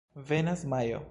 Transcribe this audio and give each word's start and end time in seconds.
Venas 0.15 0.65
Majo. 0.65 0.99